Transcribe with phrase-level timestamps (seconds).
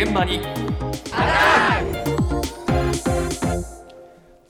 [0.00, 0.36] 現場に。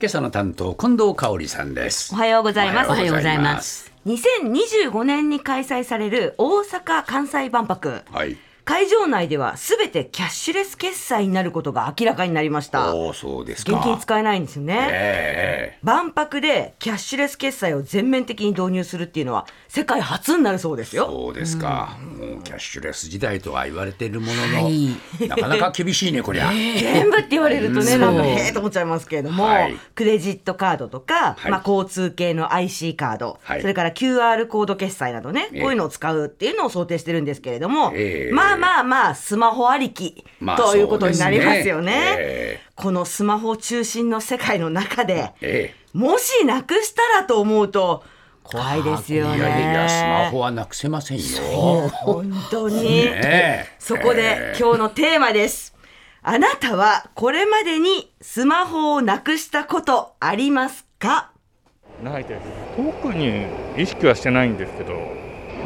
[0.00, 2.14] 今朝の担当近藤香織さんです。
[2.14, 2.90] おはようございます。
[2.90, 3.90] おはようございます。
[4.04, 8.02] 2025年に開催される大阪・関西万博。
[8.12, 8.36] はい
[8.68, 12.94] 会場内ではすべてキャッシュレス決済になることが明らかになりました。
[12.94, 13.72] おおそうですか。
[13.72, 14.88] 現金使えないんですよね。
[14.92, 21.04] え万博でキャッシュレス決済を全面的に導入するっていうのは世界初になるそうですよ。
[21.04, 24.98] えそうですか、もうキャッシュレス時代とは言われているものの、はい。
[25.26, 29.78] なかなか厳しいねこりゃ、 全部って言われるとね、なんかへえと思っちゃいますけれども、はい。
[29.94, 31.50] クレジットカードとか、はい。
[31.50, 33.62] まあ、交通系の IC カード、はい。
[33.62, 35.62] それから QR コード決済などね、ええ。
[35.62, 38.34] こういうのを使うっていうのを想定してるんですけれども、ええ。
[38.34, 41.92] まあまあまあ、スマホありき、まあということになりますよね。
[41.92, 48.04] そうですねえこのスマホ中心の世界の中で、えもしなくしたらと思うと、
[48.42, 49.36] 怖いですよね。
[49.36, 52.82] いやいやスマホはなくせませんよ本当に。
[52.82, 55.74] ねえそこで今日のテーマです。
[56.22, 61.30] あなたはこれまでにスマホをなくしたことありますか？
[62.02, 64.94] ないです特に意識はしてないんですけど、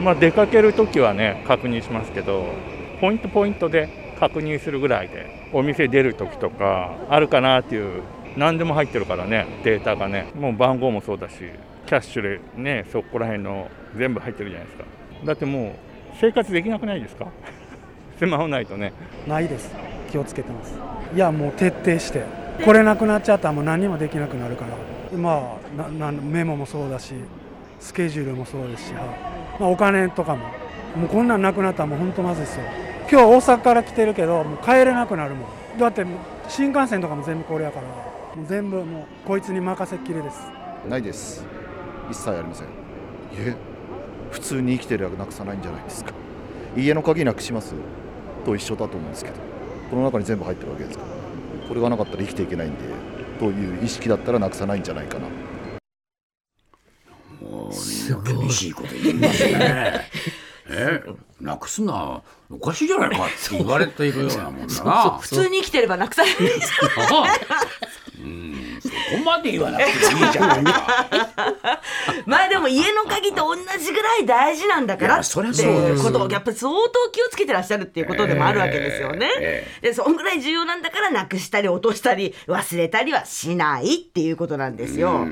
[0.01, 2.47] まあ、出かけるときはね確認しますけど
[3.03, 3.89] ポイントポイントで
[4.21, 8.05] 確認するぐらいでお店出るときとかあるかなっていう
[8.37, 10.31] 何でも入ってるからねデータがね。
[10.37, 11.35] もう番号もそうだし
[11.87, 14.85] キャッシュでねそこら辺の全部入ってるじゃないですか。
[15.25, 15.73] だってもう
[16.21, 17.27] 生活できなくないですか？
[18.21, 18.93] スマホないとね。
[19.27, 19.75] ないです。
[20.13, 20.79] 気をつけてます。
[21.13, 22.23] いやもう徹底して。
[22.65, 24.65] これなくなっちゃったらもう何もできなくなるか
[25.13, 25.19] ら。
[25.19, 27.15] まあななメモもそうだし
[27.81, 30.45] スケジュールもそうですし、まあ、お金とかも。
[30.97, 32.63] もうこんなんなくなったらもう本当まずいですよ。
[33.11, 35.79] 今日大阪から来てるけどもう帰れなくなるもん。
[35.79, 36.05] だって
[36.49, 37.87] 新幹線とかも全部これやから。
[37.87, 40.41] もう全部もうこいつに任せっきりです。
[40.89, 41.45] ないです。
[42.11, 42.67] 一切ありません。
[43.39, 43.55] え？
[44.31, 46.13] 普通に生きてりゃなくさないんじゃないですか。
[46.77, 47.75] 家の鍵なくします？
[48.47, 49.37] と一緒だと思うんですけど。
[49.91, 51.69] この中に全部入ってるわけですから。
[51.69, 52.79] これがなかったら生きていけないんで
[53.39, 55.29] という意識だったらなくさないんじゃないかな。
[57.47, 60.01] もうみんな厳しいこと言いますね
[60.73, 61.03] え
[61.41, 65.19] なくすなおかしいじゃないかって言われているようなもんだな。
[65.21, 66.41] 普通に生きてればなくされる。
[66.41, 66.73] んです
[68.21, 68.81] うん。
[68.81, 68.95] そこ
[69.25, 71.81] まで言わなくていいじゃないか
[72.27, 79.29] まあでも家の鍵と同じぐらい大事なんだからっていうことをやっぱり相当気をつけてらっしゃるっていうことでもあるわけですよね。
[79.41, 85.27] えでそんぐらい重要なんだからなくしたり落としたり忘れたりはしないっていうことなんですよ。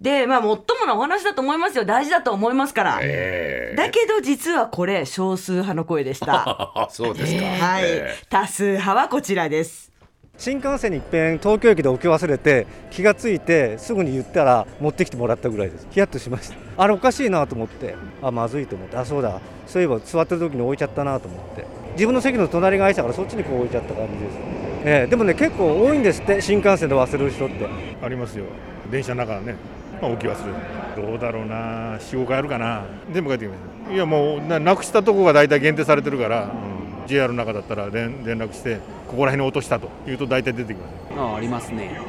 [0.00, 1.84] でまあ最もなお話だと思いますよ。
[1.84, 2.98] 大事だと思いますから。
[3.02, 3.76] ええ。
[3.76, 6.44] だけど実はこれ少数派の声でした。
[6.46, 9.90] あ そうですか、はい、え多数派はこちらです。
[10.38, 15.86] 新幹線にいっぺん東京駅で置き忘れて気がついてすぐに言ったら持ってきてもらったぐらいです。
[15.90, 16.56] ヒヤッとしました。
[16.76, 17.94] あれおかしいなと思って。
[18.22, 18.98] あまずいと思って。
[18.98, 19.40] あそうだ。
[19.66, 21.64] そういえば座ってる時に置いちゃったなと思って。
[21.94, 24.36] 自分の席の隣が空いてたからそっちにこう置いちゃった感じです、
[24.84, 25.06] ええ。
[25.06, 26.42] でもね結構多いんですって。
[26.42, 27.66] 新幹線で忘れる人って。
[28.02, 28.44] ありますよ。
[28.90, 29.56] 電車の中はね、
[30.00, 31.08] まあ、置き忘れる。
[31.08, 31.96] どうだろうな。
[31.98, 32.84] 45回あるかな。
[33.12, 41.18] 全部帰ってきましたいやもうななくしたとこが大体限定されてるから、うん、JR の中だったら連連絡してここら辺に落としたというと大体出てきます。
[41.18, 42.00] あありますね。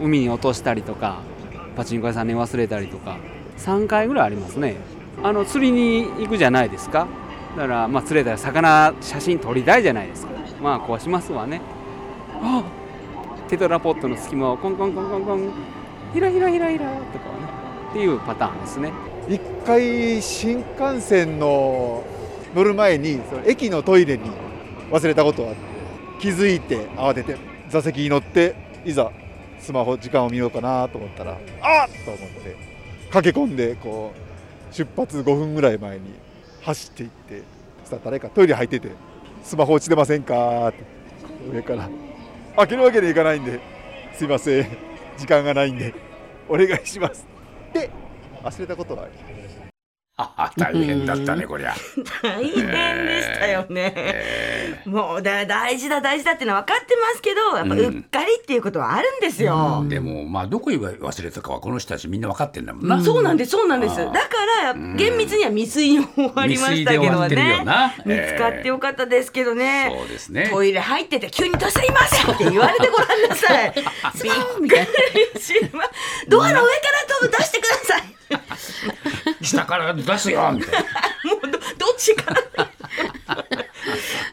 [0.00, 1.20] 海に落としたりとか
[1.76, 3.18] パチンコ屋さんに忘れたりとか
[3.58, 4.76] 3回ぐらいありますね。
[5.22, 7.06] あの釣りに行くじゃないですか。
[7.56, 10.32] だからまあ釣れたら魚写真撮りたいじゃないですか。
[10.62, 11.60] まあ壊しますわね。
[12.40, 12.64] あ
[13.48, 15.52] テトラポットの隙間をコンコンコンコンコン。
[16.14, 17.28] ひらひらひらひらとか。
[17.28, 17.35] ね
[17.96, 18.92] っていうパターンですね。
[19.26, 22.04] 一回新幹線の
[22.54, 24.30] 乗る前にその駅のトイレに
[24.90, 25.60] 忘れたことがあって
[26.20, 27.36] 気づいて慌てて
[27.70, 29.10] 座席に乗っていざ
[29.58, 32.04] スマホ時間を見ようかなと思ったらあっ！
[32.04, 32.56] と思って
[33.10, 36.02] 駆け込んでこう出発5分ぐらい前に
[36.62, 37.42] 走っていって
[37.84, 38.90] そしたら誰かトイレ入ってて
[39.42, 40.84] 「スマホ落ちてませんか?」って
[41.50, 41.88] 上から
[42.56, 43.58] 開けるわけにいかないんで
[44.14, 44.66] すいません。
[45.16, 45.94] 時間がないんで
[46.48, 47.35] お願いします
[47.68, 47.90] って
[48.42, 49.66] 忘れたことがあります
[50.18, 51.74] あ大変だったねこりゃ
[52.22, 54.82] 大変でしたよね。
[54.86, 59.84] もうだ大事だ大事だってのは分かってますけどやっぱうっかりっていうことはあるんですよ。
[59.86, 63.96] でもまあどこへ忘れたかはこの人たちみんな分かってんだもんな、そうなんですそうなんです。
[63.96, 64.18] だか
[64.62, 67.94] ら厳密には未遂に終わりましたけどねな。
[68.06, 69.94] 見つかってよかったですけどね。
[69.94, 73.74] そうですねトイレ入ってて急に出せいませんって言われてごらんなさい。
[73.76, 74.76] びっく
[75.34, 75.84] りしま。
[76.26, 77.65] ドアの上から飛ぶ出してください。
[79.46, 80.80] 下から出すよみたいな。
[81.32, 81.60] もうどどっ
[81.98, 82.66] ちから？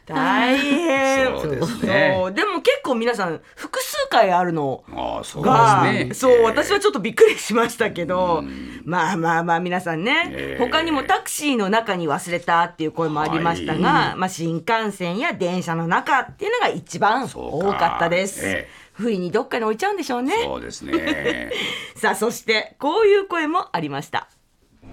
[0.05, 1.25] 大変。
[1.39, 2.31] そうですね。
[2.33, 4.83] でも結構皆さん複数回あるの。
[4.91, 6.11] ああそうがね。
[6.13, 8.43] そう私はちょっとびっくりしましたけど、
[8.83, 10.63] まあまあまあ皆さんね、ええ。
[10.63, 18.41] 他にもタクシーの中に忘れたっていう声もありましたが、まあ、新幹線や電車の中っていうのが一番多かったです。
[18.45, 18.69] え。
[18.93, 20.33] 不意にどっかに置いちゃうんでしょうね。
[20.43, 21.51] そうですね。
[21.95, 24.27] さあそしてこういう声もありました。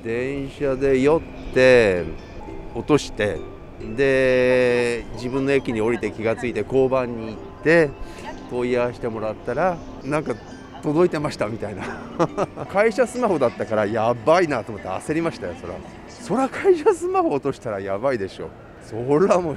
[0.03, 2.05] 電車で酔って
[2.75, 3.39] 落として
[3.97, 7.91] で自分の駅に降りて気がついて交番に行って
[8.51, 10.35] 問い合わせてもらったらなんか
[10.83, 11.85] 届いてましたみたいな。
[12.73, 15.75] 会社スマホだったからやばいなと思って焦りましたよそら。
[16.09, 18.49] そら会社スマホ落としたらやばいでしょ。
[18.83, 19.57] そらもう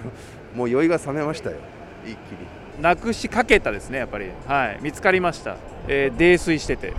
[0.58, 1.58] もう酔いが覚めましたよ
[2.06, 2.18] 一気に。
[2.82, 4.32] なくしかけたですねやっぱり。
[4.46, 5.56] はい見つかりました、
[5.88, 6.94] えー泥酔してて。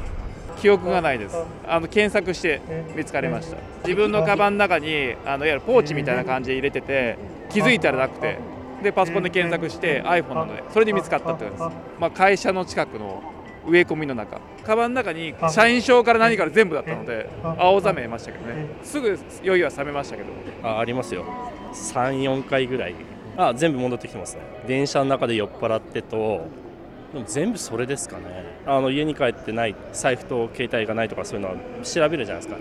[0.64, 1.36] 記憶がないです。
[1.68, 2.62] あの検索して
[2.96, 3.58] 見つかりました。
[3.84, 7.18] 自分のカバンの中にあのいわゆるポーチみたいな感じで入れてて
[7.50, 8.38] 気づいたらなくて。
[8.82, 13.22] でパソコンで検索して iPhone なのでそれで見つかったってことです、まあ、会社の近くの
[13.66, 14.40] 植え込みの中。
[14.62, 18.66] カバンの中に社員証から何から全部だったので青ざめましたけどね。
[18.82, 20.28] すぐ酔いは冷めましたけど。
[20.62, 21.24] あありますよ。
[21.72, 22.94] 34回ぐらい。
[23.36, 24.42] あ全部戻ってきてますね。
[24.66, 26.46] 電車の中で酔っ払ってと
[27.14, 28.24] でも全部それですかね。
[28.66, 32.56] あの家に帰ってない財布と携帯がないとかそういうのは調べるじゃないですか。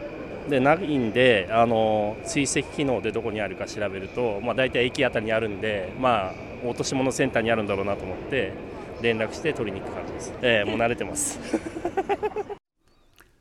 [0.47, 6.33] でないんであの追跡機能でどこにあるか調べると、まあ、大体駅あたりにあるんで、まあ、
[6.65, 8.53] 落とし物センターにあるんだろうなと思って
[9.01, 11.39] 連絡して取りに行く感じです、ええもう慣れてます。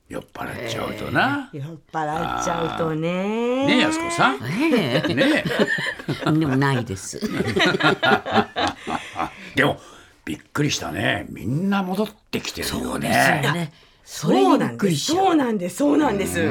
[0.09, 3.67] 酔っ払っちゃうとな、酔っ払っちゃうとね。
[3.67, 4.41] ねえ安子さん。
[4.41, 5.15] ねえ。
[5.15, 5.45] ね
[6.39, 7.19] でもないです。
[9.57, 9.81] でも
[10.25, 13.73] びっくりしたねみんな戻ってきてるよねね。
[14.05, 15.05] そうなんです。
[15.07, 15.77] そうなんです。
[15.77, 16.45] そうなんです。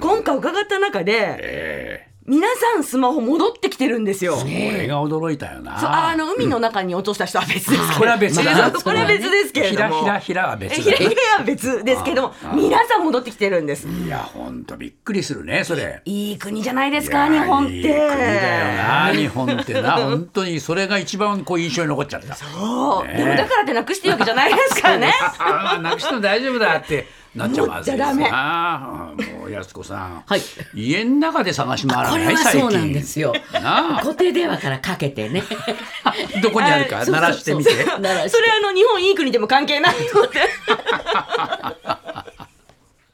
[0.00, 4.36] 今回伺った中で、え皆さんスマホ戻ってきてるんですよ。
[4.46, 6.10] え俺が驚いたよな。
[6.10, 9.90] あの海の中に落とした人は別ですけど、これは別だこれは別ですけれひども。
[9.90, 13.88] らひらひらは別えひらひらは別ですけども、皆さん戻ってきてるんです。
[13.88, 16.02] いやほんとびっくりするねそれ。
[16.04, 17.74] いい国じゃないですか、日本って。
[17.74, 19.92] いい国だよな日本ってな。
[20.04, 22.34] 本当にそれが一番こう印象に残っちゃった。
[22.34, 23.14] そう、ね。
[23.14, 25.12] でもだからってなくしていいわけじゃないですからね。
[25.82, 30.40] なくしても大丈夫だってなっちゃまずいですなもう安子さん、はい。
[30.72, 33.34] 家の中で探し回らこれない最近はそうなんですよ。
[33.52, 35.42] 固定電話からかけてね。
[36.42, 37.70] どこにあるか 鳴らしてみて。
[37.84, 38.28] そう鳴らして。
[38.30, 40.40] それあの日本いい国でも関係ないので。